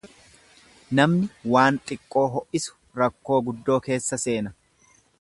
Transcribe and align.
Namni 0.99 1.29
waan 1.55 1.77
xiqqoo 1.91 2.25
ho'isu 2.37 2.77
rakkoo 3.05 3.41
guddoo 3.51 3.81
keessa 3.89 4.25
seena. 4.27 4.57